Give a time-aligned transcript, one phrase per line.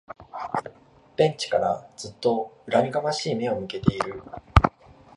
[1.15, 4.23] ベンチからずっと恨みがましい目を向けている